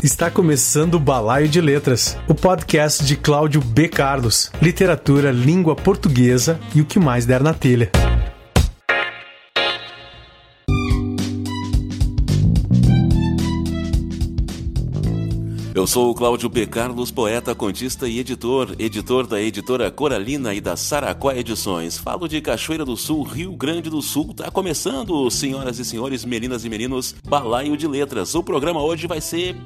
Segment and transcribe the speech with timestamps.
[0.00, 3.88] Está começando o Balaio de Letras, o podcast de Cláudio B.
[3.88, 7.90] Carlos, literatura, língua portuguesa e o que mais der na telha.
[15.74, 16.64] Eu sou o Cláudio B.
[16.64, 21.98] Carlos, poeta, contista e editor, editor da editora Coralina e da Saracó Edições.
[21.98, 24.32] Falo de Cachoeira do Sul, Rio Grande do Sul.
[24.32, 28.36] Tá começando, senhoras e senhores, meninas e meninos, Balaio de Letras.
[28.36, 29.56] O programa hoje vai ser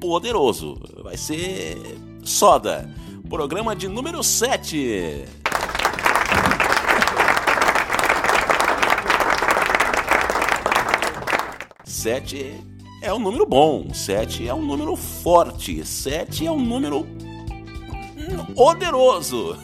[0.00, 1.78] poderoso, vai ser
[2.24, 2.88] soda.
[3.28, 5.24] Programa de número 7.
[11.84, 12.54] Sete
[13.02, 17.06] é um número bom, 7 é um número forte, 7 é um número
[18.54, 19.56] poderoso.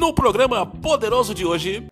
[0.00, 1.86] No programa poderoso de hoje.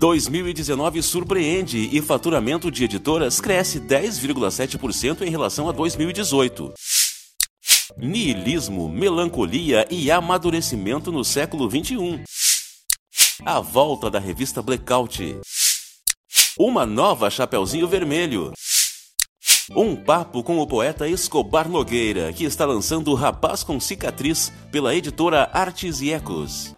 [0.00, 6.74] ...2019 surpreende e faturamento de editoras cresce 10,7% em relação a 2018.
[7.96, 12.24] Nihilismo, melancolia e amadurecimento no século XXI.
[13.46, 15.38] A volta da revista Blackout.
[16.58, 18.52] Uma nova Chapeuzinho Vermelho.
[19.72, 25.48] Um papo com o poeta Escobar Nogueira, que está lançando Rapaz com Cicatriz pela editora
[25.54, 26.74] Artes e Ecos.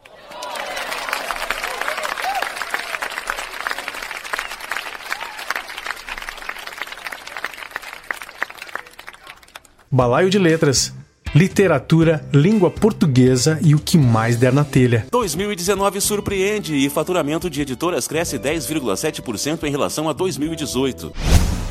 [9.91, 10.93] Balaio de Letras,
[11.35, 15.09] literatura, língua portuguesa e o que mais der na telha.
[15.11, 21.66] 2019 surpreende e faturamento de editoras cresce 10,7% em relação a 2018.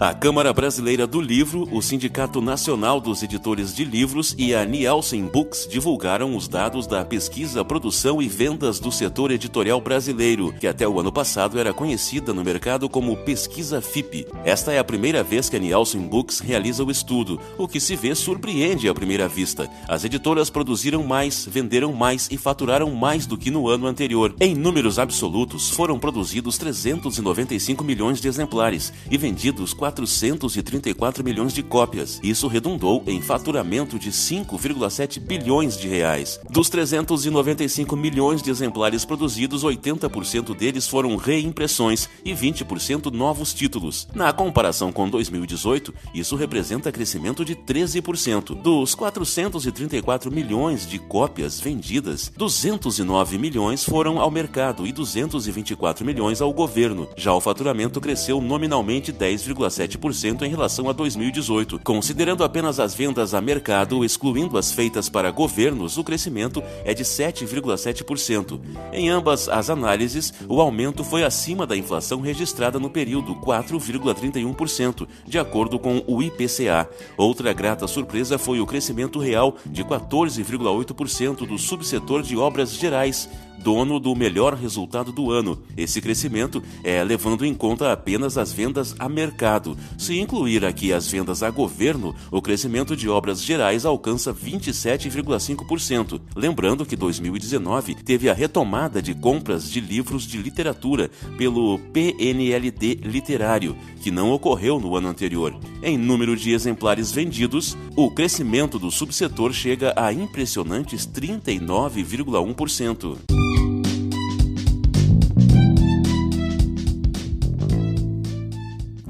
[0.00, 5.24] A Câmara Brasileira do Livro, o Sindicato Nacional dos Editores de Livros e a Nielsen
[5.26, 10.88] Books divulgaram os dados da pesquisa, produção e vendas do setor editorial brasileiro, que até
[10.88, 14.26] o ano passado era conhecida no mercado como Pesquisa FIP.
[14.44, 17.94] Esta é a primeira vez que a Nielsen Books realiza o estudo, o que se
[17.94, 19.68] vê surpreende à primeira vista.
[19.88, 24.34] As editoras produziram mais, venderam mais e faturaram mais do que no ano anterior.
[24.40, 32.18] Em números absolutos, foram produzidos 395 milhões de exemplares e vendidos 434 milhões de cópias.
[32.22, 36.40] Isso redundou em faturamento de 5,7 bilhões de reais.
[36.48, 44.08] Dos 395 milhões de exemplares produzidos, 80% deles foram reimpressões e 20% novos títulos.
[44.14, 48.54] Na comparação com 2018, isso representa crescimento de 13%.
[48.54, 56.52] Dos 434 milhões de cópias vendidas, 209 milhões foram ao mercado e 224 milhões ao
[56.52, 57.08] governo.
[57.16, 61.80] Já o faturamento cresceu nominalmente 10,7 7% em relação a 2018.
[61.80, 67.04] Considerando apenas as vendas a mercado, excluindo as feitas para governos, o crescimento é de
[67.04, 68.60] 7,7%.
[68.92, 75.38] Em ambas as análises, o aumento foi acima da inflação registrada no período, 4,31%, de
[75.38, 76.88] acordo com o IPCA.
[77.16, 83.28] Outra grata surpresa foi o crescimento real de 14,8% do subsetor de obras gerais,
[83.62, 85.62] dono do melhor resultado do ano.
[85.76, 89.76] Esse crescimento é levando em conta apenas as vendas a mercado.
[89.96, 96.20] Se incluir aqui as vendas a governo, o crescimento de obras gerais alcança 27,5%.
[96.34, 103.76] Lembrando que 2019 teve a retomada de compras de livros de literatura pelo PNLD Literário,
[104.02, 105.54] que não ocorreu no ano anterior.
[105.82, 113.51] Em número de exemplares vendidos, o crescimento do subsetor chega a impressionantes 39,1%.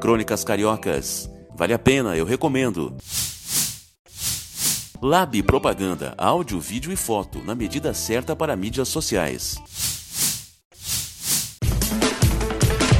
[0.00, 1.28] Crônicas Cariocas.
[1.56, 2.96] Vale a pena, eu recomendo.
[5.00, 9.54] Lab Propaganda, áudio, vídeo e foto, na medida certa para mídias sociais.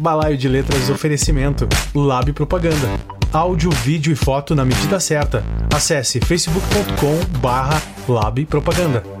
[0.00, 1.68] Balaio de Letras Oferecimento.
[1.94, 2.88] Lab Propaganda.
[3.30, 5.44] Áudio, vídeo e foto na medida certa.
[5.72, 9.19] Acesse facebook.com barra Lab Propaganda.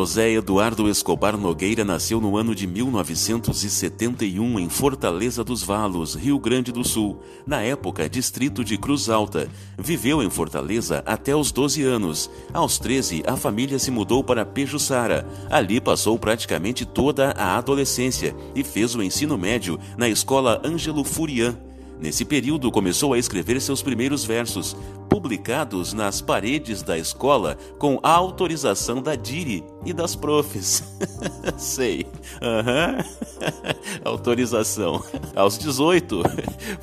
[0.00, 6.72] José Eduardo Escobar Nogueira nasceu no ano de 1971 em Fortaleza dos Valos, Rio Grande
[6.72, 9.46] do Sul, na época distrito de Cruz Alta.
[9.76, 12.30] Viveu em Fortaleza até os 12 anos.
[12.50, 15.28] Aos 13, a família se mudou para Pejuçara.
[15.50, 21.58] Ali passou praticamente toda a adolescência e fez o ensino médio na escola Ângelo Furian.
[22.00, 24.74] Nesse período, começou a escrever seus primeiros versos,
[25.10, 30.82] publicados nas paredes da escola com a autorização da Diri e das profs.
[31.56, 32.06] Sei.
[32.40, 33.04] Uhum.
[34.04, 35.02] Autorização.
[35.34, 36.22] Aos 18,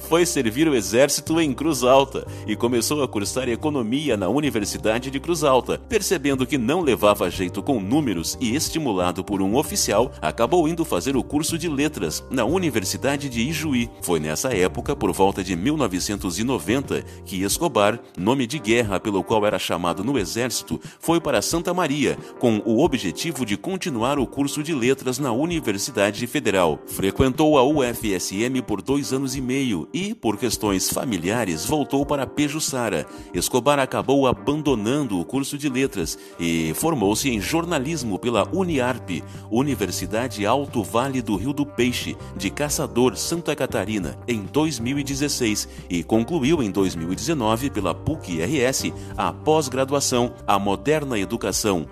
[0.07, 5.19] foi servir o exército em Cruz Alta e começou a cursar economia na Universidade de
[5.19, 5.79] Cruz Alta.
[5.89, 11.15] Percebendo que não levava jeito com números e estimulado por um oficial, acabou indo fazer
[11.15, 13.89] o curso de letras na Universidade de Ijuí.
[14.01, 19.59] Foi nessa época, por volta de 1990, que Escobar nome de guerra pelo qual era
[19.59, 24.73] chamado no exército, foi para Santa Maria, com o objetivo de continuar o curso de
[24.73, 26.79] letras na Universidade Federal.
[26.87, 33.05] Frequentou a UFSM por dois anos e meio e, por questões familiares, voltou para Pejuçara.
[33.33, 40.81] Escobar acabou abandonando o curso de letras e formou-se em jornalismo pela Uniarp, Universidade Alto
[40.81, 47.69] Vale do Rio do Peixe, de Caçador, Santa Catarina, em 2016 e concluiu em 2019
[47.69, 51.85] pela PUC-RS a pós-graduação, a moderna educação,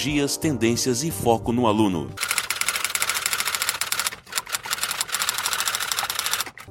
[0.00, 2.10] metodologias, tendências e foco no aluno.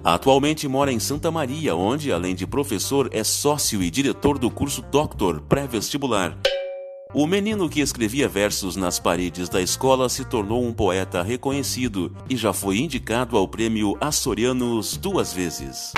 [0.03, 4.81] Atualmente mora em Santa Maria, onde, além de professor, é sócio e diretor do curso
[4.81, 6.35] Doctor pré-vestibular.
[7.13, 12.35] O menino que escrevia versos nas paredes da escola se tornou um poeta reconhecido e
[12.35, 15.91] já foi indicado ao prêmio Açorianos duas vezes.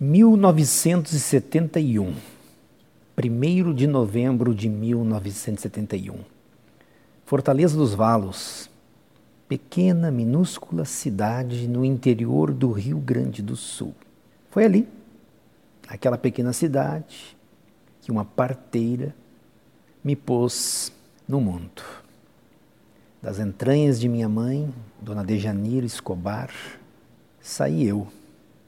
[0.00, 2.14] 1971,
[3.20, 6.20] 1 de novembro de 1971.
[7.26, 8.70] Fortaleza dos Valos,
[9.48, 13.92] pequena, minúscula cidade no interior do Rio Grande do Sul.
[14.52, 14.86] Foi ali,
[15.88, 17.36] aquela pequena cidade,
[18.00, 19.12] que uma parteira
[20.04, 20.92] me pôs
[21.26, 21.82] no mundo.
[23.20, 26.50] Das entranhas de minha mãe, Dona Dejanira Escobar,
[27.40, 28.06] saí eu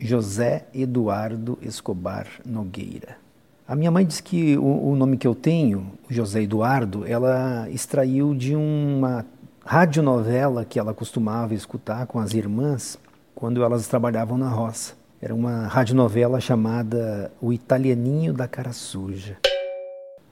[0.00, 3.19] José Eduardo Escobar Nogueira.
[3.69, 8.35] A minha mãe diz que o, o, nome que eu tenho, José Eduardo, ela extraiu
[8.35, 9.26] de uma
[9.64, 12.99] radionovela que ela costumava escutar com as irmãs
[13.35, 14.95] quando elas trabalhavam na roça.
[15.21, 19.37] Era uma radionovela chamada O Italianinho da Cara Suja.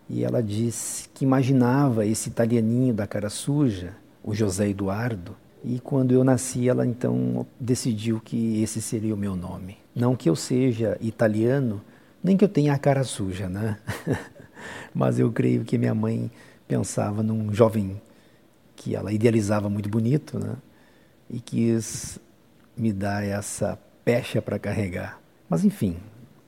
[0.09, 3.93] e ela disse que imaginava esse italianinho da cara suja,
[4.25, 9.35] o José Eduardo, e quando eu nasci, ela então decidiu que esse seria o meu
[9.35, 9.79] nome.
[9.95, 11.83] Não que eu seja italiano,
[12.23, 13.79] nem que eu tenha a cara suja, né?
[14.95, 16.31] Mas eu creio que minha mãe
[16.67, 18.00] pensava num jovem
[18.77, 20.57] que ela idealizava muito bonito, né?
[21.29, 22.19] E quis
[22.77, 25.21] me dar essa pecha para carregar.
[25.49, 25.97] Mas enfim,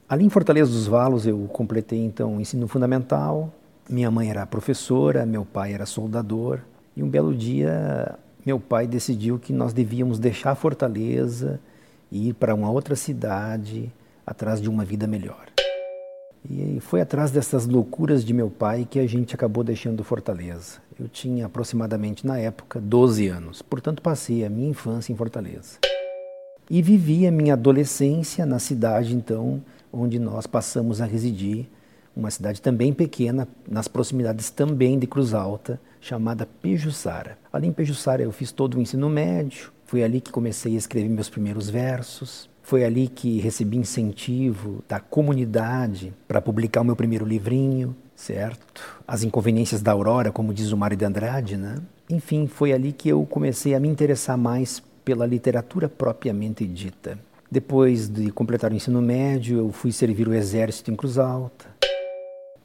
[0.09, 3.53] ali em Fortaleza dos Valos eu completei então o ensino fundamental.
[3.89, 6.61] Minha mãe era professora, meu pai era soldador.
[6.97, 8.17] E um belo dia
[8.51, 11.61] meu pai decidiu que nós devíamos deixar Fortaleza
[12.11, 13.93] e ir para uma outra cidade
[14.27, 15.47] atrás de uma vida melhor.
[16.51, 20.79] E foi atrás dessas loucuras de meu pai que a gente acabou deixando Fortaleza.
[20.99, 25.79] Eu tinha aproximadamente na época 12 anos, portanto passei a minha infância em Fortaleza.
[26.69, 31.69] E vivi a minha adolescência na cidade então onde nós passamos a residir,
[32.21, 37.39] uma cidade também pequena, nas proximidades também de Cruz Alta, chamada Pejuçara.
[37.53, 41.09] Ali em Pejuçara eu fiz todo o ensino médio, foi ali que comecei a escrever
[41.09, 42.49] meus primeiros versos.
[42.63, 49.01] Foi ali que recebi incentivo da comunidade para publicar o meu primeiro livrinho, certo?
[49.09, 51.79] As inconveniências da Aurora, como diz o Mário de Andrade, né?
[52.09, 57.19] Enfim, foi ali que eu comecei a me interessar mais pela literatura propriamente dita.
[57.51, 61.80] Depois de completar o ensino médio, eu fui servir o exército em Cruz Alta.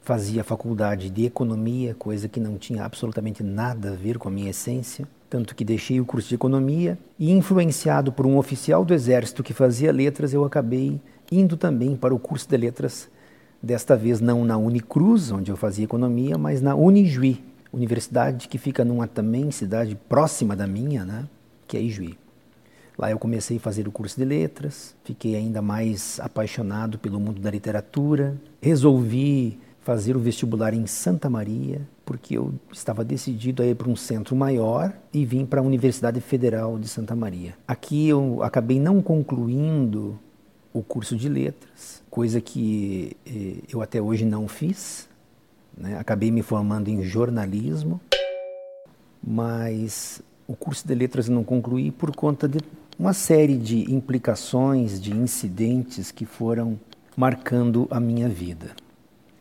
[0.06, 4.50] Fazia faculdade de economia, coisa que não tinha absolutamente nada a ver com a minha
[4.50, 9.42] essência tanto que deixei o curso de economia e, influenciado por um oficial do exército
[9.42, 13.08] que fazia letras, eu acabei indo também para o curso de letras,
[13.60, 18.84] desta vez não na Unicruz, onde eu fazia economia, mas na Unijuí, universidade que fica
[18.84, 21.26] numa também cidade próxima da minha, né,
[21.66, 22.16] que é Ijuí.
[22.96, 27.40] Lá eu comecei a fazer o curso de letras, fiquei ainda mais apaixonado pelo mundo
[27.40, 33.76] da literatura, resolvi fazer o vestibular em Santa Maria, porque eu estava decidido a ir
[33.76, 37.54] para um centro maior e vim para a Universidade Federal de Santa Maria.
[37.68, 40.18] Aqui eu acabei não concluindo
[40.72, 45.08] o curso de letras, coisa que eh, eu até hoje não fiz.
[45.78, 45.96] Né?
[45.96, 48.00] Acabei me formando em jornalismo,
[49.24, 52.58] mas o curso de letras eu não concluí por conta de
[52.98, 56.76] uma série de implicações, de incidentes que foram
[57.16, 58.74] marcando a minha vida.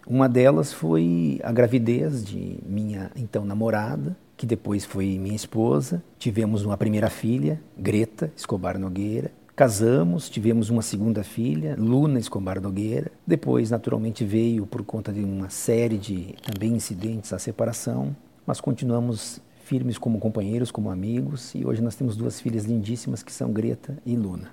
[0.08, 6.04] Uma delas foi a gravidez de minha então namorada, que depois foi minha esposa.
[6.20, 9.32] Tivemos uma primeira filha, Greta Escobar Nogueira.
[9.56, 13.12] Casamos, tivemos uma segunda filha, Luna Escobar Nogueira.
[13.26, 19.42] Depois, naturalmente, veio por conta de uma série de também incidentes a separação, mas continuamos
[19.64, 23.98] firmes como companheiros, como amigos, e hoje nós temos duas filhas lindíssimas que são Greta
[24.06, 24.50] e Luna.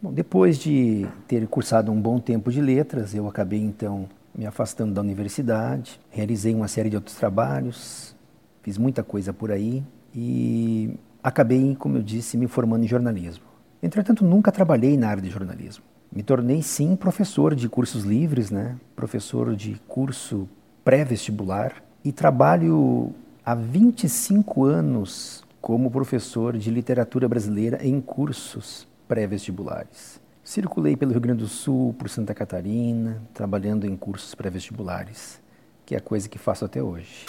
[0.00, 4.92] Bom, depois de ter cursado um bom tempo de letras, eu acabei então me afastando
[4.92, 8.16] da universidade, realizei uma série de outros trabalhos,
[8.62, 13.44] fiz muita coisa por aí e acabei, como eu disse, me formando em jornalismo.
[13.82, 15.84] Entretanto, nunca trabalhei na área de jornalismo.
[16.10, 18.76] Me tornei sim professor de cursos livres, né?
[18.94, 20.48] Professor de curso
[20.84, 23.12] pré-vestibular e trabalho
[23.44, 30.20] há 25 anos como professor de literatura brasileira em cursos pré-vestibulares.
[30.44, 35.40] Circulei pelo Rio Grande do Sul, por Santa Catarina, trabalhando em cursos pré-vestibulares,
[35.86, 37.24] que é a coisa que faço até hoje.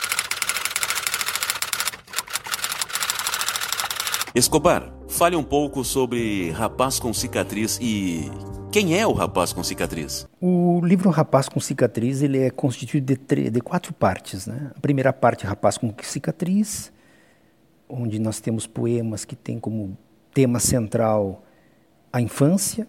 [4.35, 8.29] Escobar, fale um pouco sobre Rapaz com Cicatriz e
[8.69, 10.27] quem é o Rapaz com Cicatriz?
[10.41, 14.45] O livro Rapaz com Cicatriz ele é constituído de, de quatro partes.
[14.45, 14.71] Né?
[14.75, 16.91] A primeira parte, Rapaz com Cicatriz,
[17.87, 19.97] onde nós temos poemas que têm como
[20.33, 21.45] tema central
[22.11, 22.85] a infância,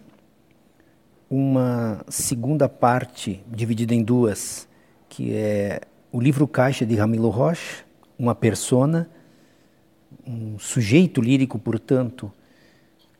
[1.29, 4.67] uma segunda parte dividida em duas,
[5.09, 5.81] que é
[6.11, 7.83] o livro caixa de Ramilo Rocha,
[8.17, 9.09] uma persona,
[10.25, 12.31] um sujeito lírico, portanto,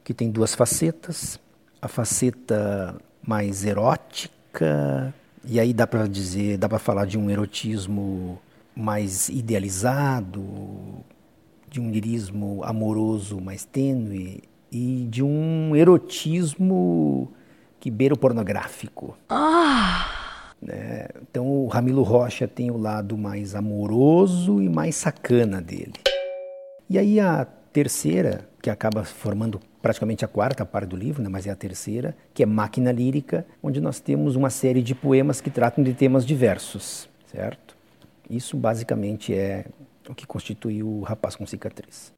[0.04, 1.40] que tem duas facetas,
[1.82, 5.14] a faceta mais erótica,
[5.46, 8.40] e aí dá para dizer, dá para falar de um erotismo
[8.76, 10.44] mais idealizado,
[11.70, 17.32] de um lirismo amoroso mais tênue e de um erotismo
[17.80, 19.18] que beira o pornográfico.
[19.30, 20.18] Ah.
[20.68, 25.94] É, então o Ramilo Rocha tem o lado mais amoroso e mais sacana dele.
[26.90, 31.46] E aí a terceira, que acaba formando praticamente a quarta parte do livro, né, mas
[31.46, 35.50] é a terceira, que é Máquina Lírica, onde nós temos uma série de poemas que
[35.50, 37.78] tratam de temas diversos, certo?
[38.30, 39.66] Isso basicamente é
[40.10, 42.14] o que constitui o Rapaz com Cicatriz.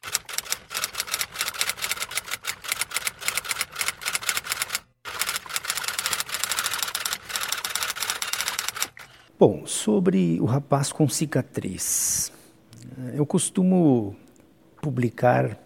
[9.40, 12.30] Bom, sobre o rapaz com cicatriz.
[13.14, 14.14] Eu costumo
[14.82, 15.58] publicar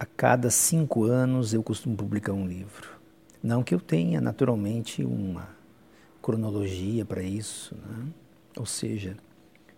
[0.00, 2.90] a cada cinco anos, eu costumo publicar um livro.
[3.40, 5.48] Não que eu tenha, naturalmente, uma
[6.20, 8.08] cronologia para isso, né?
[8.56, 9.16] ou seja,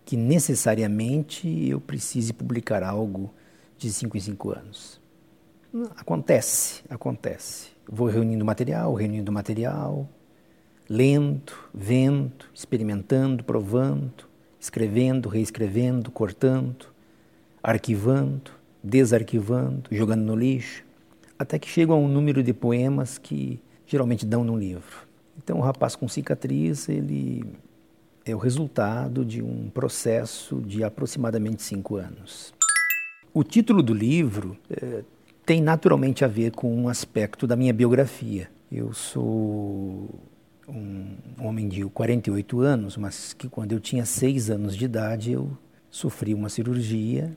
[0.02, 3.34] que necessariamente eu precise publicar algo
[3.76, 4.98] de cinco em cinco anos.
[5.94, 7.68] Acontece, acontece.
[7.86, 10.08] Vou reunindo material, reunindo material,
[10.88, 14.26] lendo, vendo, experimentando, provando,
[14.58, 16.86] escrevendo, reescrevendo, cortando,
[17.62, 18.50] arquivando,
[18.82, 20.84] desarquivando, jogando no lixo,
[21.38, 25.06] até que chegam a um número de poemas que geralmente dão num livro.
[25.36, 27.44] Então, o rapaz com cicatriz, ele
[28.24, 32.54] é o resultado de um processo de aproximadamente cinco anos.
[33.34, 35.02] O título do livro é,
[35.44, 38.50] tem naturalmente a ver com um aspecto da minha biografia.
[38.70, 40.08] Eu sou
[40.68, 45.56] um homem de 48 anos, mas que quando eu tinha seis anos de idade eu
[45.90, 47.36] sofri uma cirurgia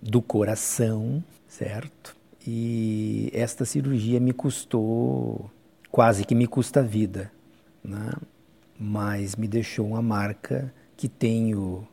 [0.00, 2.16] do coração, certo?
[2.46, 5.50] E esta cirurgia me custou,
[5.90, 7.32] quase que me custa a vida,
[7.82, 8.10] né?
[8.78, 11.86] mas me deixou uma marca que tenho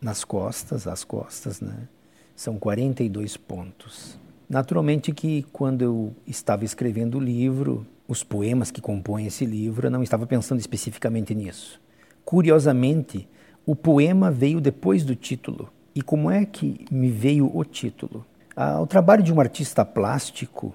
[0.00, 1.88] nas costas, as costas, né?
[2.34, 4.18] São 42 pontos.
[4.48, 9.90] Naturalmente que quando eu estava escrevendo o livro, os poemas que compõem esse livro, eu
[9.90, 11.80] não estava pensando especificamente nisso.
[12.24, 13.28] Curiosamente,
[13.66, 15.70] o poema veio depois do título.
[15.94, 18.26] E como é que me veio o título?
[18.56, 20.74] Ah, o trabalho de um artista plástico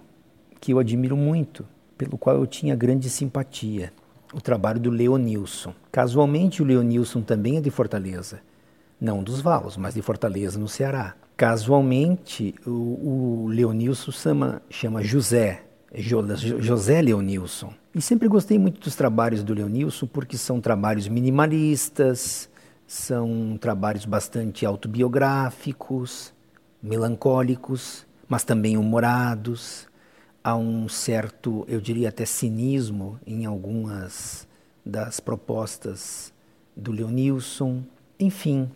[0.59, 1.65] que eu admiro muito,
[1.97, 3.93] pelo qual eu tinha grande simpatia,
[4.33, 5.73] o trabalho do Leonilson.
[5.91, 8.41] Casualmente, o Leonilson também é de Fortaleza,
[8.99, 11.15] não dos Valos, mas de Fortaleza, no Ceará.
[11.37, 17.73] Casualmente, o, o Leonilson chama, chama José, José Leonilson.
[17.93, 22.49] E sempre gostei muito dos trabalhos do Leonilson porque são trabalhos minimalistas,
[22.85, 26.33] são trabalhos bastante autobiográficos,
[26.81, 29.87] melancólicos, mas também humorados.
[30.43, 34.47] Há um certo, eu diria até cinismo em algumas
[34.85, 36.31] das propostas
[36.75, 37.83] do Leonilson.
[38.19, 38.69] Enfim,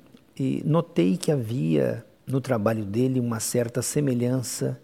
[0.65, 4.79] notei que havia no trabalho dele uma certa semelhança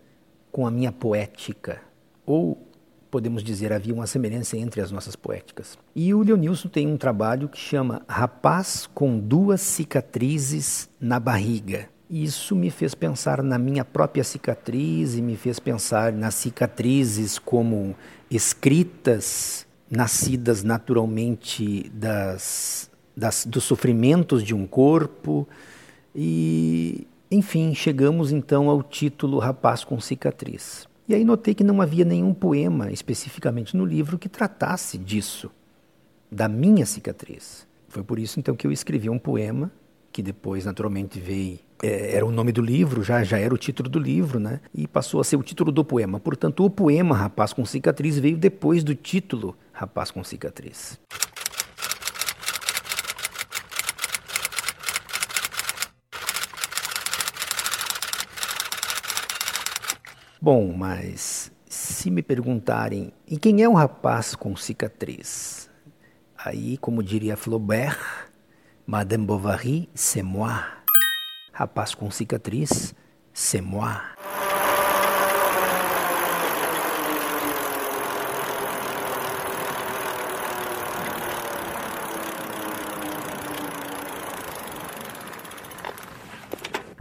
[0.52, 1.89] com a minha poética
[2.30, 2.64] ou
[3.10, 5.80] podemos dizer, havia uma semelhança entre as nossas poéticas.
[5.96, 11.90] E o Leonilson tem um trabalho que chama Rapaz com duas cicatrizes na barriga.
[12.08, 17.96] Isso me fez pensar na minha própria cicatriz e me fez pensar nas cicatrizes como
[18.30, 25.48] escritas, nascidas naturalmente das, das, dos sofrimentos de um corpo.
[26.14, 30.89] E, enfim, chegamos então ao título Rapaz com cicatriz.
[31.10, 35.50] E aí notei que não havia nenhum poema especificamente no livro que tratasse disso,
[36.32, 37.68] da minha cicatriz.
[37.88, 39.72] Foi por isso então que eu escrevi um poema
[40.12, 43.90] que depois naturalmente veio é, era o nome do livro, já já era o título
[43.90, 44.60] do livro, né?
[44.72, 46.20] E passou a ser o título do poema.
[46.20, 51.00] Portanto, o poema Rapaz com cicatriz veio depois do título Rapaz com cicatriz.
[60.42, 65.70] Bom, mas se me perguntarem, e quem é um rapaz com cicatriz?
[66.38, 68.00] Aí, como diria Flaubert,
[68.88, 70.64] Madame Bovary, c'est moi.
[71.52, 72.96] Rapaz com cicatriz,
[73.34, 74.00] c'est moi.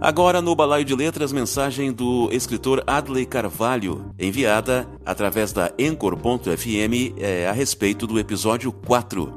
[0.08, 7.46] Agora no Balaio de Letras, mensagem do escritor Adley Carvalho, enviada através da Anchor.fm é,
[7.46, 9.30] a respeito do episódio 4.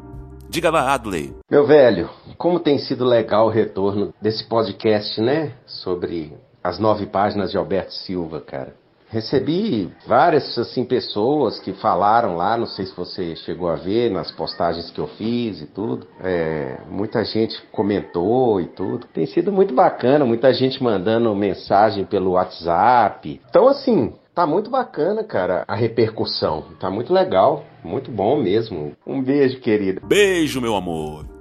[0.49, 1.35] Diga lá, Adley.
[1.51, 5.51] Meu velho, como tem sido legal o retorno desse podcast, né?
[5.65, 8.73] Sobre as nove páginas de Alberto Silva, cara.
[9.11, 14.31] Recebi várias assim pessoas que falaram lá, não sei se você chegou a ver nas
[14.31, 16.07] postagens que eu fiz e tudo.
[16.23, 19.05] É, muita gente comentou e tudo.
[19.13, 23.41] Tem sido muito bacana, muita gente mandando mensagem pelo WhatsApp.
[23.49, 26.65] Então assim, tá muito bacana, cara, a repercussão.
[26.79, 28.93] Tá muito legal, muito bom mesmo.
[29.05, 30.01] Um beijo, querido.
[30.05, 31.40] Beijo, meu amor.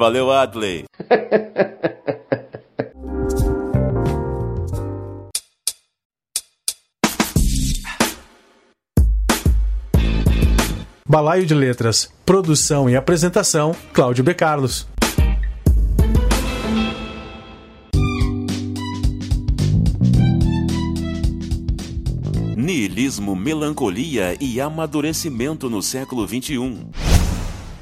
[0.00, 0.84] Valeu, Adley.
[11.06, 14.32] Balaio de Letras, produção e apresentação, Cláudio B.
[14.32, 14.88] Carlos.
[22.56, 27.09] Realismo, melancolia e amadurecimento no século XXI.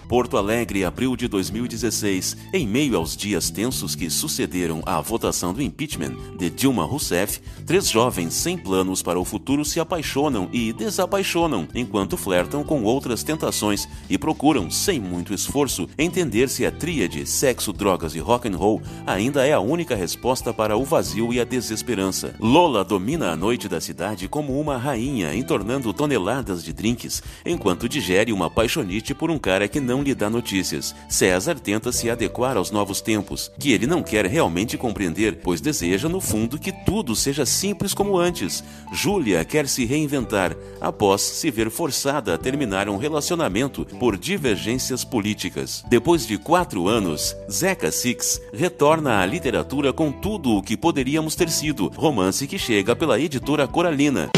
[0.09, 5.61] Porto Alegre, abril de 2016, em meio aos dias tensos que sucederam à votação do
[5.61, 11.69] impeachment de Dilma Rousseff, três jovens sem planos para o futuro se apaixonam e desapaixonam
[11.75, 17.71] enquanto flertam com outras tentações e procuram, sem muito esforço, entender se a tríade sexo,
[17.71, 21.45] drogas e rock and roll ainda é a única resposta para o vazio e a
[21.45, 22.35] desesperança.
[22.41, 28.33] Lola domina a noite da cidade como uma rainha, entornando toneladas de drinks, enquanto digere
[28.33, 30.95] uma paixonite por um cara que não não lhe dá notícias.
[31.09, 36.09] César tenta se adequar aos novos tempos, que ele não quer realmente compreender, pois deseja,
[36.09, 38.63] no fundo, que tudo seja simples como antes.
[38.93, 45.83] Júlia quer se reinventar, após se ver forçada a terminar um relacionamento por divergências políticas.
[45.89, 51.51] Depois de quatro anos, Zeca Six retorna à literatura com tudo o que poderíamos ter
[51.51, 54.31] sido, romance que chega pela editora Coralina.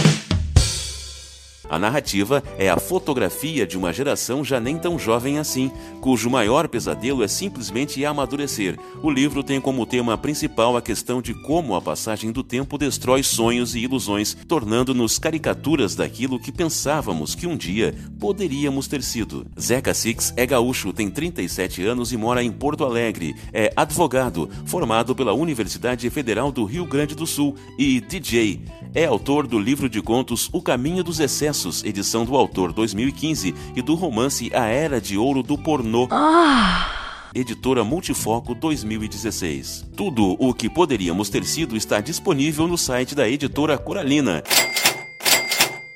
[1.70, 6.66] A narrativa é a fotografia de uma geração já nem tão jovem assim, cujo maior
[6.66, 8.76] pesadelo é simplesmente amadurecer.
[9.00, 13.22] O livro tem como tema principal a questão de como a passagem do tempo destrói
[13.22, 19.46] sonhos e ilusões, tornando-nos caricaturas daquilo que pensávamos que um dia poderíamos ter sido.
[19.58, 23.36] Zeca Six é gaúcho, tem 37 anos e mora em Porto Alegre.
[23.52, 28.60] É advogado, formado pela Universidade Federal do Rio Grande do Sul e DJ.
[28.92, 33.82] É autor do livro de contos O Caminho dos Excessos, edição do autor 2015, e
[33.82, 36.08] do romance A Era de Ouro do Pornô.
[36.10, 37.00] Ah
[37.34, 39.86] editora Multifoco 2016.
[39.96, 44.42] Tudo o que poderíamos ter sido está disponível no site da editora Coralina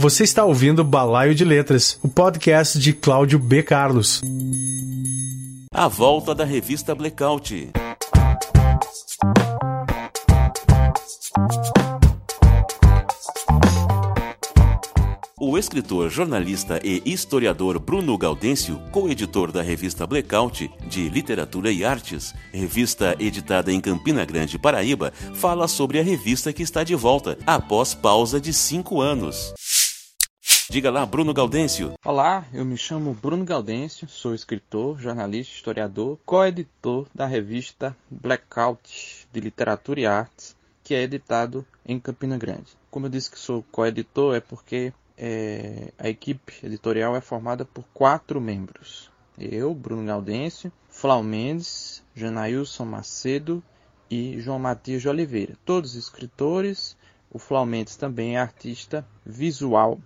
[0.02, 3.62] Você está ouvindo Balaio de Letras, o podcast de Cláudio B.
[3.62, 4.20] Carlos.
[5.72, 7.70] A volta da revista Blackout.
[15.38, 22.34] O escritor, jornalista e historiador Bruno Gaudêncio, co-editor da revista Blackout de Literatura e Artes,
[22.52, 27.94] revista editada em Campina Grande, Paraíba, fala sobre a revista que está de volta após
[27.94, 29.54] pausa de cinco anos.
[30.72, 31.92] Diga lá, Bruno Gaudêncio.
[32.02, 39.38] Olá, eu me chamo Bruno Gaudêncio, sou escritor, jornalista, historiador, co-editor da revista Blackout de
[39.38, 42.72] Literatura e Artes, que é editado em Campina Grande.
[42.90, 47.85] Como eu disse que sou co-editor, é porque é, a equipe editorial é formada por
[47.92, 49.11] quatro membros.
[49.38, 53.62] Eu, Bruno Gaudêncio, Flau Mendes, Janailson Macedo
[54.11, 55.54] e João Matias de Oliveira.
[55.66, 56.96] Todos escritores.
[57.30, 60.00] O Flau Mendes também é artista visual.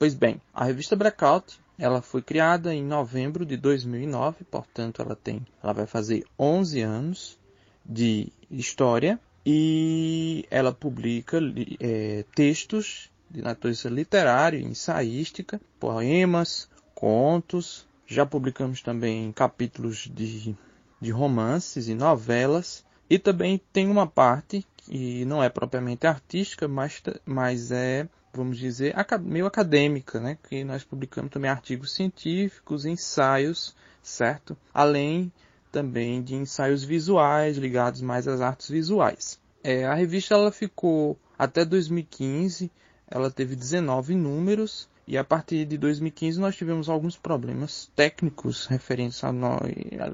[0.00, 5.46] Pois bem, a revista Blackout ela foi criada em novembro de 2009, portanto ela tem,
[5.62, 7.38] ela vai fazer 11 anos
[7.84, 11.38] de história e ela publica
[11.78, 17.86] é, textos de natureza literária, ensaística, poemas, contos.
[18.06, 20.56] Já publicamos também capítulos de,
[20.98, 22.86] de romances e novelas.
[23.10, 28.94] E também tem uma parte que não é propriamente artística, mas, mas é vamos dizer,
[29.22, 30.38] meio acadêmica, né?
[30.48, 34.56] Que nós publicamos também artigos científicos, ensaios, certo?
[34.72, 35.32] Além
[35.70, 39.40] também de ensaios visuais ligados mais às artes visuais.
[39.62, 42.70] É, a revista ela ficou até 2015,
[43.06, 49.24] ela teve 19 números e a partir de 2015 nós tivemos alguns problemas técnicos referentes
[49.24, 49.30] à,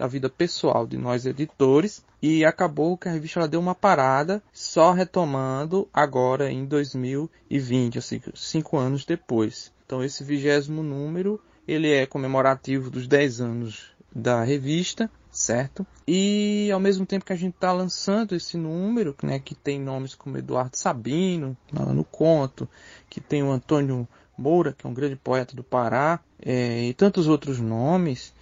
[0.01, 4.93] à vida pessoal de nós editores e acabou que a revista deu uma parada, só
[4.93, 9.71] retomando agora em 2020, assim, cinco anos depois.
[9.85, 15.87] Então esse vigésimo número ele é comemorativo dos 10 anos da revista, certo?
[16.09, 20.15] E ao mesmo tempo que a gente está lançando esse número, né, que tem nomes
[20.15, 22.67] como Eduardo Sabino no conto,
[23.11, 27.27] que tem o Antônio Moura, que é um grande poeta do Pará, é, e tantos
[27.27, 28.35] outros nomes,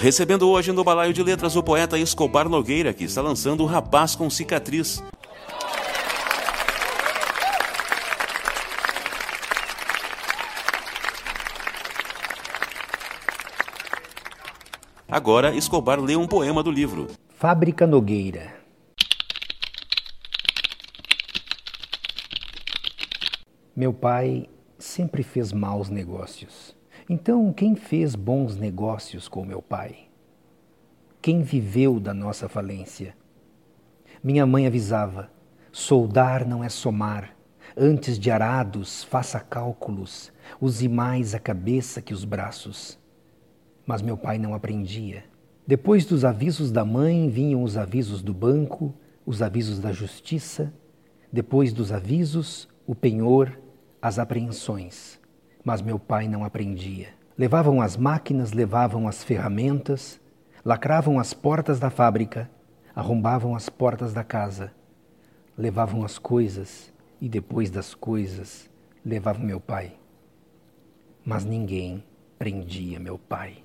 [0.03, 4.17] Recebendo hoje no Balaio de Letras o poeta Escobar Nogueira, que está lançando o Rapaz
[4.17, 5.01] com Cicatriz.
[15.09, 17.07] Agora, Escobar lê um poema do livro.
[17.37, 18.57] Fábrica Nogueira.
[23.77, 24.49] Meu pai
[24.81, 26.82] sempre fez maus negócios.
[27.09, 30.09] Então, quem fez bons negócios com meu pai?
[31.21, 33.17] Quem viveu da nossa falência?
[34.23, 35.29] Minha mãe avisava:
[35.73, 37.35] soldar não é somar.
[37.77, 42.99] Antes de arados, faça cálculos, use mais a cabeça que os braços.
[43.85, 45.25] Mas meu pai não aprendia.
[45.67, 50.73] Depois dos avisos da mãe vinham os avisos do banco, os avisos da justiça.
[51.33, 53.59] Depois dos avisos, o penhor,
[54.01, 55.22] as apreensões
[55.65, 57.09] mas meu pai não aprendia.
[57.37, 60.21] Levavam as máquinas, levavam as ferramentas,
[60.65, 62.51] lacravam as portas da fábrica,
[62.95, 64.73] arrombavam as portas da casa,
[65.57, 68.69] levavam as coisas e depois das coisas
[69.05, 69.95] levavam meu pai.
[71.25, 72.05] Mas ninguém
[72.39, 73.59] prendia meu pai.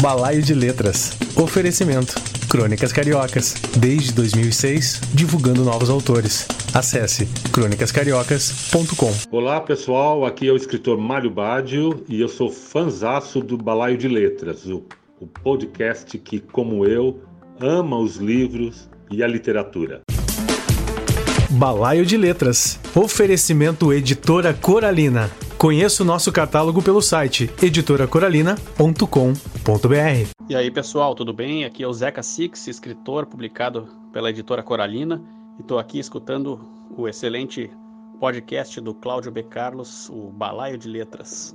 [0.00, 1.18] Balaio de Letras.
[1.34, 6.46] Oferecimento Crônicas Cariocas, desde 2006, divulgando novos autores.
[6.72, 9.36] Acesse crônicascariocas.com.
[9.36, 14.06] Olá pessoal, aqui é o escritor Mário Badio e eu sou fanzaço do Balaio de
[14.06, 14.84] Letras, o,
[15.20, 17.20] o podcast que, como eu,
[17.58, 20.02] ama os livros e a literatura.
[21.50, 22.78] Balaio de Letras.
[22.94, 25.28] Oferecimento Editora Coralina.
[25.58, 30.33] Conheça o nosso catálogo pelo site editoracoralina.com.br.
[30.46, 31.64] E aí, pessoal, tudo bem?
[31.64, 35.22] Aqui é o Zeca Six, escritor publicado pela editora Coralina,
[35.58, 36.60] e estou aqui escutando
[36.94, 37.70] o excelente
[38.20, 39.42] podcast do Cláudio B.
[39.42, 41.52] Carlos, o Balaio de Letras.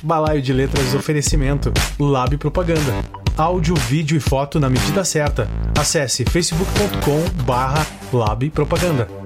[0.00, 2.92] Balaio de Letras oferecimento Lab Propaganda.
[3.36, 5.48] Áudio, vídeo e foto na medida certa.
[5.76, 9.25] Acesse facebook.com barra Lab Propaganda.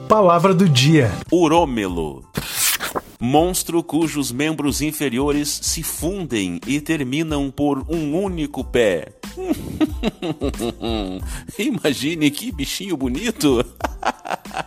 [0.09, 2.33] Palavra do dia: Urômelo.
[3.21, 9.13] Monstro cujos membros inferiores se fundem e terminam por um único pé.
[11.59, 13.65] Imagine que bichinho bonito!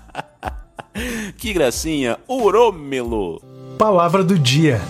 [1.38, 3.42] que gracinha, urômelo!
[3.78, 4.82] Palavra do dia: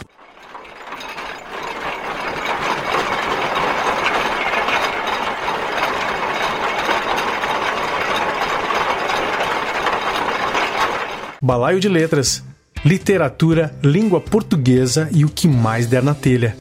[11.41, 12.43] Balaio de Letras,
[12.85, 16.55] Literatura, Língua Portuguesa e o que mais der na telha.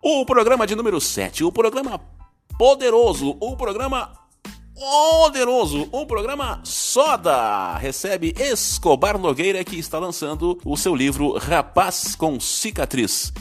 [0.00, 2.00] O programa de número 7, o programa
[2.56, 4.12] poderoso, o programa
[4.72, 12.38] poderoso, o programa Soda, recebe Escobar Nogueira que está lançando o seu livro Rapaz com
[12.38, 13.32] Cicatriz.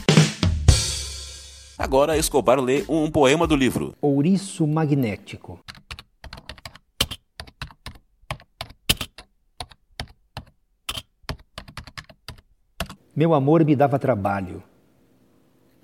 [1.77, 3.93] Agora Escobar lê um poema do livro.
[4.01, 5.59] Ouriço magnético.
[13.13, 14.63] Meu amor me dava trabalho.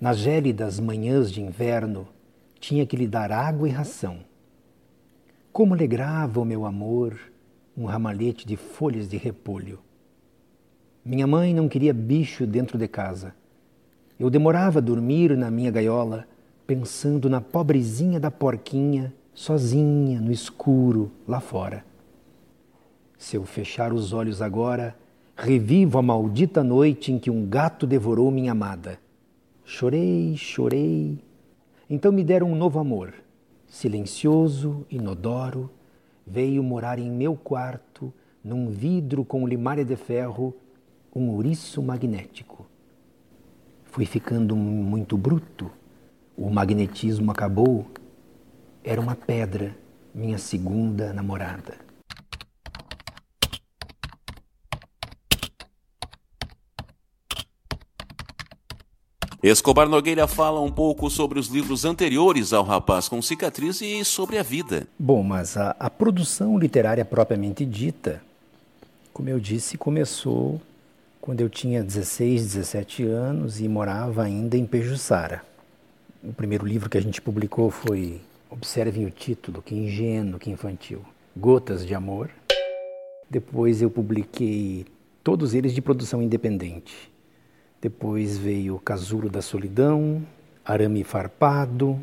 [0.00, 2.08] Nas gélidas manhãs de inverno,
[2.58, 4.20] tinha que lhe dar água e ração.
[5.52, 7.20] Como alegrava o meu amor
[7.76, 9.78] um ramalhete de folhas de repolho.
[11.04, 13.34] Minha mãe não queria bicho dentro de casa.
[14.18, 16.26] Eu demorava a dormir na minha gaiola,
[16.66, 21.84] pensando na pobrezinha da porquinha, sozinha no escuro lá fora.
[23.18, 24.96] Se eu fechar os olhos agora,
[25.36, 28.98] revivo a maldita noite em que um gato devorou minha amada.
[29.64, 31.18] Chorei, chorei.
[31.88, 33.14] Então me deram um novo amor.
[33.66, 35.70] Silencioso, inodoro,
[36.26, 38.12] veio morar em meu quarto,
[38.44, 40.54] num vidro com limária de ferro,
[41.14, 42.66] um ouriço magnético.
[43.92, 45.70] Fui ficando muito bruto.
[46.34, 47.86] O magnetismo acabou.
[48.82, 49.76] Era uma pedra,
[50.14, 51.76] minha segunda namorada.
[59.42, 64.38] Escobar Nogueira fala um pouco sobre os livros anteriores ao Rapaz com Cicatriz e sobre
[64.38, 64.86] a vida.
[64.98, 68.22] Bom, mas a, a produção literária propriamente dita,
[69.12, 70.62] como eu disse, começou
[71.22, 75.40] quando eu tinha 16, 17 anos e morava ainda em Pejuçara.
[76.20, 81.00] O primeiro livro que a gente publicou foi, observem o título, que ingênuo, que infantil,
[81.36, 82.28] Gotas de Amor.
[83.30, 84.84] Depois eu publiquei
[85.22, 87.08] todos eles de produção independente.
[87.80, 90.26] Depois veio Casulo da Solidão,
[90.64, 92.02] Arame Farpado,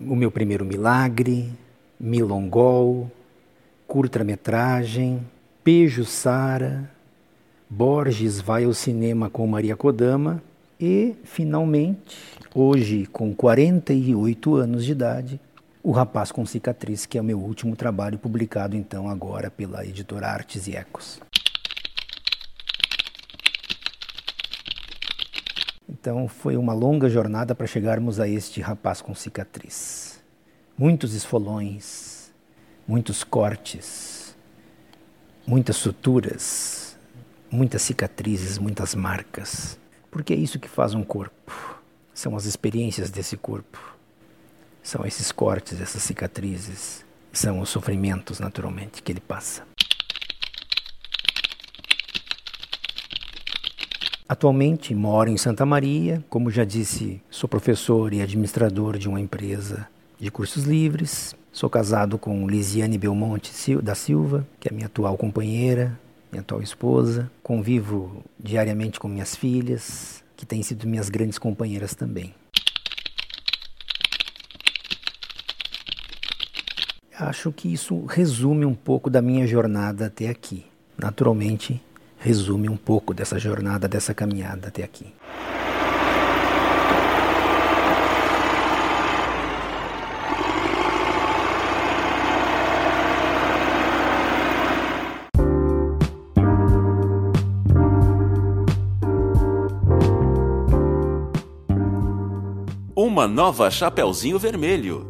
[0.00, 1.52] O Meu Primeiro Milagre,
[2.00, 3.10] Milongol,
[3.86, 5.20] Curta-metragem,
[5.62, 6.93] Pejo Sara,
[7.76, 10.40] Borges vai ao cinema com Maria Kodama
[10.78, 12.16] e, finalmente,
[12.54, 15.40] hoje com 48 anos de idade,
[15.82, 20.28] O Rapaz com Cicatriz, que é o meu último trabalho publicado então agora pela editora
[20.28, 21.20] Artes e Ecos.
[25.88, 30.22] Então foi uma longa jornada para chegarmos a este rapaz com cicatriz.
[30.78, 32.32] Muitos esfolões,
[32.86, 34.36] muitos cortes,
[35.44, 36.83] muitas suturas,
[37.50, 39.78] muitas cicatrizes, muitas marcas.
[40.10, 41.80] Porque é isso que faz um corpo.
[42.12, 43.78] São as experiências desse corpo.
[44.82, 49.62] São esses cortes, essas cicatrizes, são os sofrimentos, naturalmente, que ele passa.
[54.28, 59.86] Atualmente moro em Santa Maria, como já disse, sou professor e administrador de uma empresa
[60.18, 61.34] de cursos livres.
[61.52, 65.98] Sou casado com Lisiane Belmonte da Silva, que é minha atual companheira,
[66.34, 67.30] minha atual esposa.
[67.42, 72.34] Convivo diariamente com minhas filhas, que têm sido minhas grandes companheiras também.
[77.16, 80.66] Acho que isso resume um pouco da minha jornada até aqui.
[80.98, 81.80] Naturalmente,
[82.18, 85.06] resume um pouco dessa jornada, dessa caminhada até aqui.
[103.14, 105.06] Uma nova Chapeuzinho Vermelho.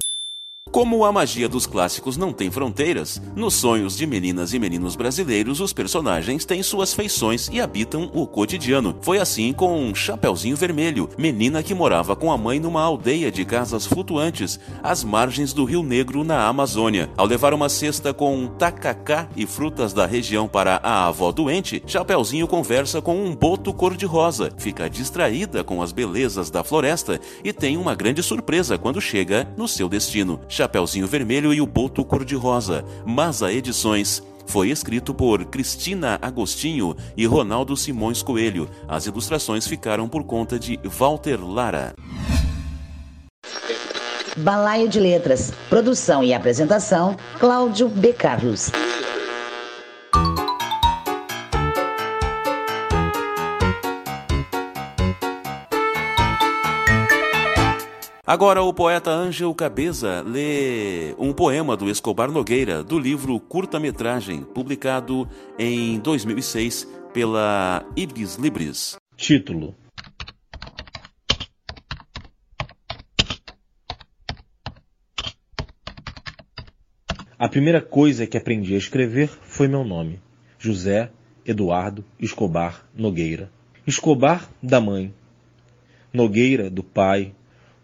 [0.74, 5.60] Como a magia dos clássicos não tem fronteiras, nos sonhos de meninas e meninos brasileiros,
[5.60, 8.96] os personagens têm suas feições e habitam o cotidiano.
[9.00, 13.86] Foi assim com Chapeuzinho Vermelho, menina que morava com a mãe numa aldeia de casas
[13.86, 17.08] flutuantes, às margens do Rio Negro, na Amazônia.
[17.16, 22.48] Ao levar uma cesta com tacacá e frutas da região para a avó doente, Chapeuzinho
[22.48, 27.94] conversa com um boto cor-de-rosa, fica distraída com as belezas da floresta e tem uma
[27.94, 30.40] grande surpresa quando chega no seu destino.
[31.06, 34.22] Vermelho e o Boto Cor-de-Rosa, Masa Edições.
[34.46, 38.68] Foi escrito por Cristina Agostinho e Ronaldo Simões Coelho.
[38.86, 41.94] As ilustrações ficaram por conta de Walter Lara.
[44.36, 45.52] Balaio de Letras.
[45.68, 48.12] Produção e apresentação: Cláudio B.
[48.12, 48.70] Carlos.
[58.26, 65.28] Agora o poeta Ângel Cabeza lê um poema do Escobar Nogueira, do livro Curta-Metragem, publicado
[65.58, 68.96] em 2006 pela Ibis Libris.
[69.14, 69.74] Título:
[77.38, 80.18] A primeira coisa que aprendi a escrever foi meu nome,
[80.58, 81.10] José
[81.44, 83.52] Eduardo Escobar Nogueira.
[83.86, 85.12] Escobar da mãe,
[86.10, 87.34] Nogueira do pai,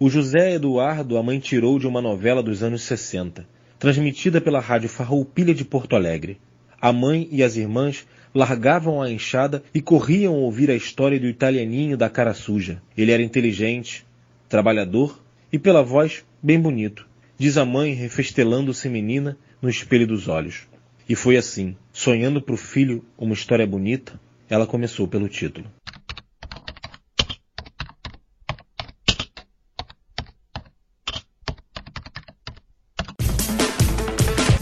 [0.03, 3.47] o José Eduardo a mãe tirou de uma novela dos anos 60,
[3.79, 6.41] transmitida pela rádio Farroupilha de Porto Alegre.
[6.81, 11.99] A mãe e as irmãs largavam a enxada e corriam ouvir a história do italianinho
[11.99, 12.81] da cara suja.
[12.97, 14.07] Ele era inteligente,
[14.49, 15.23] trabalhador
[15.53, 17.07] e, pela voz, bem bonito,
[17.39, 20.63] diz a mãe refestelando-se menina no espelho dos olhos.
[21.07, 25.67] E foi assim, sonhando para o filho uma história bonita, ela começou pelo título.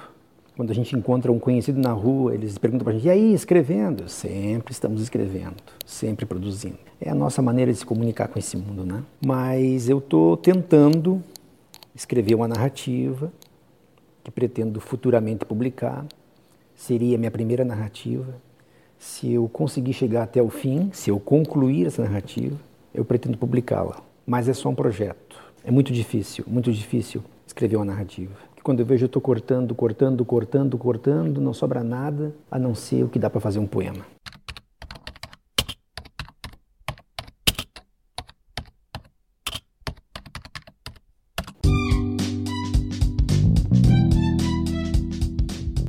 [0.61, 3.33] Quando a gente encontra um conhecido na rua, eles perguntam para a gente: e aí,
[3.33, 4.07] escrevendo?
[4.07, 5.55] Sempre estamos escrevendo,
[5.87, 6.77] sempre produzindo.
[6.99, 9.01] É a nossa maneira de se comunicar com esse mundo, né?
[9.25, 11.19] Mas eu estou tentando
[11.95, 13.33] escrever uma narrativa
[14.23, 16.05] que pretendo futuramente publicar.
[16.75, 18.35] Seria minha primeira narrativa.
[18.99, 22.55] Se eu conseguir chegar até o fim, se eu concluir essa narrativa,
[22.93, 23.99] eu pretendo publicá-la.
[24.27, 25.35] Mas é só um projeto.
[25.63, 28.50] É muito difícil, muito difícil escrever uma narrativa.
[28.63, 33.03] Quando eu vejo eu estou cortando, cortando, cortando, cortando, não sobra nada a não ser
[33.03, 34.05] o que dá para fazer um poema.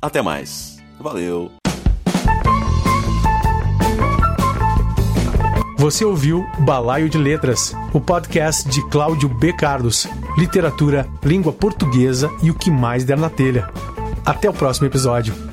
[0.00, 0.78] Até mais.
[0.98, 1.50] Valeu.
[5.78, 9.52] Você ouviu Balaio de Letras, o podcast de Cláudio B.
[9.52, 10.06] Carlos,
[10.36, 13.68] literatura, língua portuguesa e o que mais der na telha.
[14.24, 15.51] Até o próximo episódio.